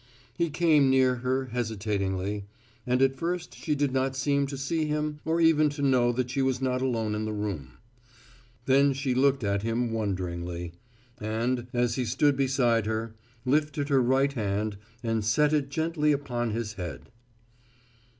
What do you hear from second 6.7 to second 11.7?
alone in the room. Then she looked at him wonderingly, and,